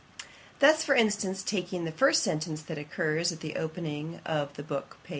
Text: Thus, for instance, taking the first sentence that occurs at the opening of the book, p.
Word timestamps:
Thus, 0.57 0.83
for 0.83 0.95
instance, 0.95 1.43
taking 1.43 1.85
the 1.85 1.91
first 1.91 2.23
sentence 2.23 2.63
that 2.63 2.79
occurs 2.79 3.31
at 3.31 3.41
the 3.41 3.55
opening 3.55 4.19
of 4.25 4.51
the 4.55 4.63
book, 4.63 4.97
p. 5.03 5.09